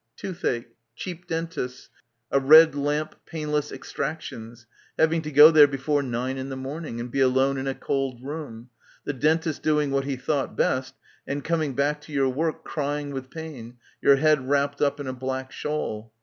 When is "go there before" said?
5.31-6.01